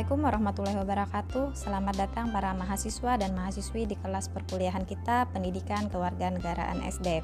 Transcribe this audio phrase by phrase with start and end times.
[0.00, 1.46] Assalamualaikum warahmatullahi wabarakatuh.
[1.52, 7.20] Selamat datang para mahasiswa dan mahasiswi di kelas perkuliahan kita Pendidikan Kewarganegaraan SD.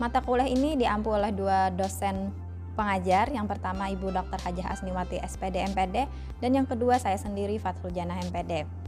[0.00, 2.32] Mata kuliah ini diampu oleh dua dosen
[2.80, 3.28] pengajar.
[3.28, 4.40] Yang pertama Ibu Dr.
[4.40, 6.08] Hajah Asniwati SPD MPD
[6.40, 8.83] dan yang kedua saya sendiri Fathul Jannah MPD.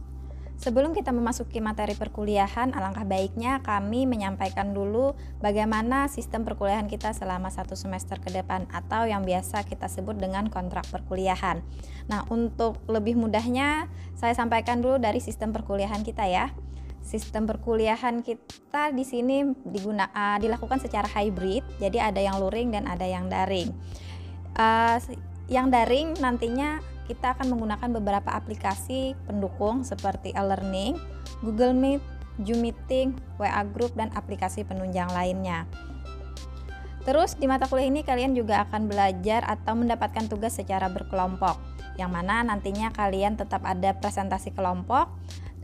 [0.57, 7.53] Sebelum kita memasuki materi perkuliahan, alangkah baiknya kami menyampaikan dulu bagaimana sistem perkuliahan kita selama
[7.53, 11.61] satu semester ke depan atau yang biasa kita sebut dengan kontrak perkuliahan.
[12.09, 13.85] Nah, untuk lebih mudahnya,
[14.17, 16.49] saya sampaikan dulu dari sistem perkuliahan kita ya.
[17.05, 22.89] Sistem perkuliahan kita di sini diguna, uh, dilakukan secara hybrid, jadi ada yang luring dan
[22.89, 23.69] ada yang daring.
[24.57, 24.97] Uh,
[25.47, 30.99] yang daring nantinya kita akan menggunakan beberapa aplikasi pendukung seperti e-learning,
[31.39, 32.03] Google Meet,
[32.43, 35.65] Zoom Meeting, WA Group, dan aplikasi penunjang lainnya.
[37.07, 41.55] Terus di mata kuliah ini kalian juga akan belajar atau mendapatkan tugas secara berkelompok,
[41.95, 45.07] yang mana nantinya kalian tetap ada presentasi kelompok,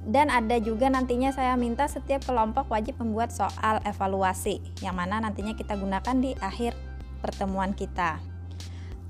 [0.07, 5.51] dan ada juga nantinya saya minta setiap kelompok wajib membuat soal evaluasi, yang mana nantinya
[5.51, 6.75] kita gunakan di akhir
[7.19, 8.23] pertemuan kita.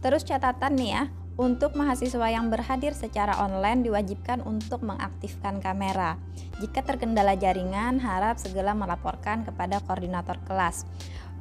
[0.01, 6.21] Terus catatan nih ya, untuk mahasiswa yang berhadir secara online diwajibkan untuk mengaktifkan kamera.
[6.61, 10.85] Jika terkendala jaringan, harap segera melaporkan kepada koordinator kelas.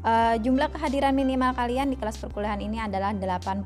[0.03, 3.63] Uh, jumlah kehadiran minimal kalian di kelas perkuliahan ini adalah 80%.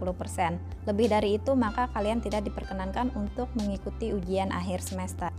[0.85, 5.33] Lebih dari itu, maka kalian tidak diperkenankan untuk mengikuti ujian akhir semester.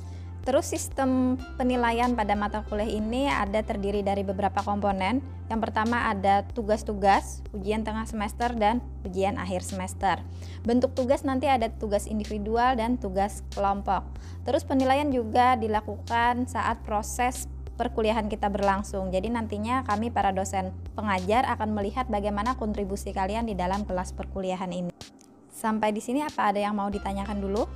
[0.48, 5.20] Terus sistem penilaian pada mata kuliah ini ada terdiri dari beberapa komponen.
[5.52, 10.24] Yang pertama ada tugas-tugas, ujian tengah semester dan ujian akhir semester.
[10.64, 14.08] Bentuk tugas nanti ada tugas individual dan tugas kelompok.
[14.48, 19.12] Terus penilaian juga dilakukan saat proses perkuliahan kita berlangsung.
[19.12, 24.72] Jadi nantinya kami para dosen pengajar akan melihat bagaimana kontribusi kalian di dalam kelas perkuliahan
[24.72, 24.96] ini.
[25.52, 27.68] Sampai di sini apa ada yang mau ditanyakan dulu?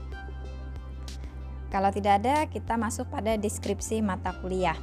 [1.71, 4.75] Kalau tidak ada, kita masuk pada deskripsi mata kuliah.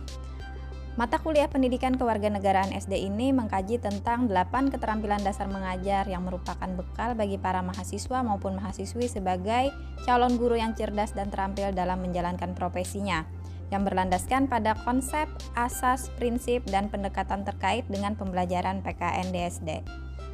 [0.98, 7.14] Mata kuliah Pendidikan Kewarganegaraan SD ini mengkaji tentang 8 keterampilan dasar mengajar yang merupakan bekal
[7.14, 9.70] bagi para mahasiswa maupun mahasiswi sebagai
[10.02, 13.22] calon guru yang cerdas dan terampil dalam menjalankan profesinya
[13.70, 19.86] yang berlandaskan pada konsep, asas, prinsip, dan pendekatan terkait dengan pembelajaran PKN DSD.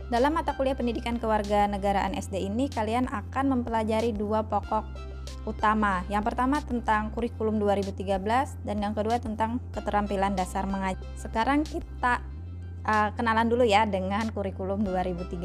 [0.08, 5.13] Dalam mata kuliah Pendidikan Kewarganegaraan SD ini, kalian akan mempelajari dua pokok
[5.44, 6.02] utama.
[6.08, 11.04] Yang pertama tentang kurikulum 2013 dan yang kedua tentang keterampilan dasar mengajar.
[11.16, 12.24] Sekarang kita
[12.84, 15.40] uh, kenalan dulu ya dengan kurikulum 2013.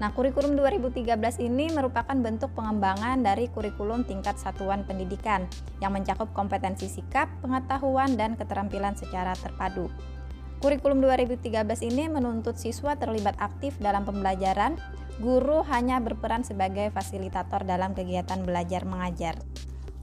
[0.00, 1.14] Nah, kurikulum 2013
[1.44, 5.46] ini merupakan bentuk pengembangan dari kurikulum tingkat satuan pendidikan
[5.78, 9.92] yang mencakup kompetensi sikap, pengetahuan, dan keterampilan secara terpadu.
[10.58, 14.74] Kurikulum 2013 ini menuntut siswa terlibat aktif dalam pembelajaran,
[15.18, 19.34] guru hanya berperan sebagai fasilitator dalam kegiatan belajar mengajar.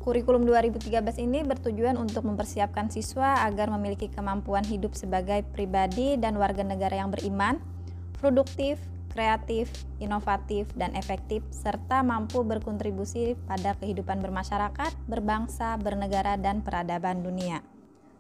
[0.04, 6.62] Kurikulum 2013 ini bertujuan untuk mempersiapkan siswa agar memiliki kemampuan hidup sebagai pribadi dan warga
[6.62, 7.58] negara yang beriman,
[8.22, 8.78] produktif,
[9.16, 17.64] kreatif, inovatif, dan efektif, serta mampu berkontribusi pada kehidupan bermasyarakat, berbangsa, bernegara, dan peradaban dunia.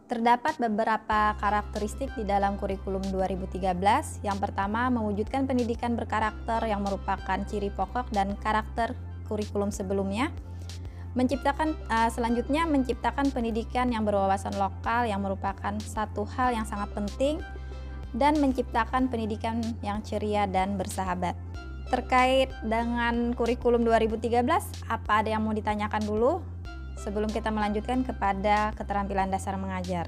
[0.05, 4.21] Terdapat beberapa karakteristik di dalam kurikulum 2013.
[4.21, 8.93] Yang pertama, mewujudkan pendidikan berkarakter yang merupakan ciri pokok dan karakter
[9.25, 10.29] kurikulum sebelumnya.
[11.17, 17.41] Menciptakan uh, selanjutnya menciptakan pendidikan yang berwawasan lokal yang merupakan satu hal yang sangat penting
[18.13, 21.33] dan menciptakan pendidikan yang ceria dan bersahabat.
[21.89, 24.37] Terkait dengan kurikulum 2013,
[24.85, 26.54] apa ada yang mau ditanyakan dulu?
[26.99, 30.07] Sebelum kita melanjutkan kepada keterampilan dasar mengajar.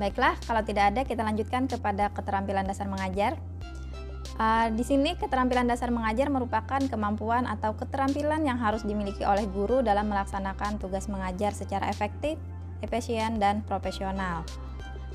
[0.00, 3.36] Baiklah, kalau tidak ada kita lanjutkan kepada keterampilan dasar mengajar.
[4.40, 9.84] Uh, di sini keterampilan dasar mengajar merupakan kemampuan atau keterampilan yang harus dimiliki oleh guru
[9.84, 12.40] dalam melaksanakan tugas mengajar secara efektif,
[12.80, 14.48] efisien, dan profesional.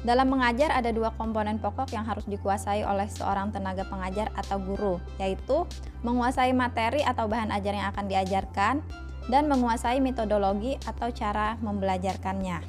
[0.05, 5.01] Dalam mengajar ada dua komponen pokok yang harus dikuasai oleh seorang tenaga pengajar atau guru,
[5.18, 5.65] yaitu
[6.06, 8.85] menguasai materi atau bahan ajar yang akan diajarkan
[9.33, 12.62] dan menguasai metodologi atau cara membelajarkannya.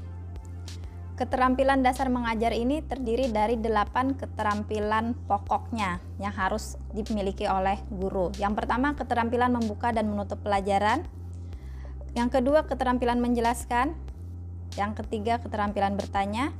[1.20, 8.32] Keterampilan dasar mengajar ini terdiri dari delapan keterampilan pokoknya yang harus dimiliki oleh guru.
[8.40, 11.04] Yang pertama, keterampilan membuka dan menutup pelajaran.
[12.16, 13.92] Yang kedua, keterampilan menjelaskan.
[14.76, 16.52] Yang ketiga, keterampilan bertanya.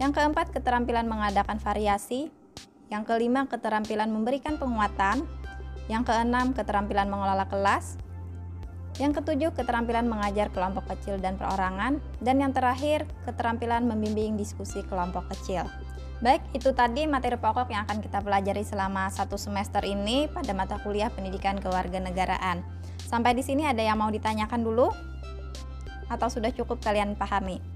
[0.00, 2.32] Yang keempat, keterampilan mengadakan variasi.
[2.88, 5.28] Yang kelima, keterampilan memberikan penguatan.
[5.92, 8.00] Yang keenam, keterampilan mengelola kelas.
[8.96, 12.00] Yang ketujuh, keterampilan mengajar kelompok kecil dan perorangan.
[12.16, 15.68] Dan yang terakhir, keterampilan membimbing diskusi kelompok kecil.
[16.24, 20.76] Baik, itu tadi materi pokok yang akan kita pelajari selama satu semester ini pada mata
[20.80, 22.64] kuliah Pendidikan Kewarganegaraan.
[23.04, 24.92] Sampai di sini ada yang mau ditanyakan dulu?
[26.12, 27.69] Atau sudah cukup kalian pahami?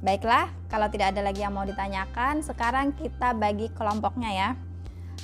[0.00, 4.50] Baiklah, kalau tidak ada lagi yang mau ditanyakan, sekarang kita bagi kelompoknya ya.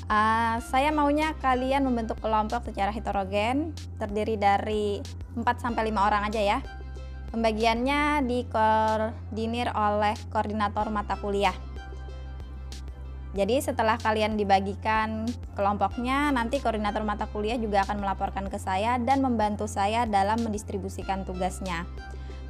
[0.04, 5.00] Uh, saya maunya kalian membentuk kelompok secara heterogen, terdiri dari
[5.32, 6.58] 4 sampai 5 orang aja ya.
[7.32, 11.56] Pembagiannya dikoordinir oleh koordinator mata kuliah.
[13.32, 15.24] Jadi setelah kalian dibagikan
[15.56, 21.24] kelompoknya, nanti koordinator mata kuliah juga akan melaporkan ke saya dan membantu saya dalam mendistribusikan
[21.24, 21.88] tugasnya.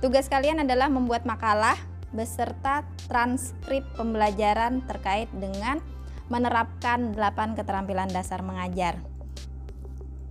[0.03, 1.75] Tugas kalian adalah membuat makalah
[2.15, 5.83] beserta transkrip pembelajaran terkait dengan
[6.27, 8.99] menerapkan 8 keterampilan dasar mengajar.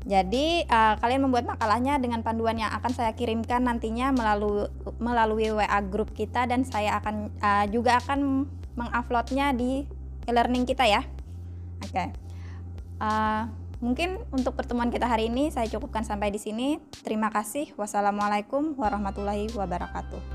[0.06, 4.70] Jadi uh, kalian membuat makalahnya dengan panduan yang akan saya kirimkan nantinya melalui
[5.02, 8.46] melalui WA grup kita dan saya akan uh, juga akan
[8.78, 9.90] menguploadnya di
[10.30, 11.02] e-learning kita ya.
[11.82, 11.90] Oke.
[11.90, 12.08] Okay.
[13.02, 13.42] Uh, eh,
[13.82, 16.78] mungkin untuk pertemuan kita hari ini saya cukupkan sampai di sini.
[17.02, 17.74] Terima kasih.
[17.74, 20.35] Wassalamualaikum warahmatullahi wabarakatuh.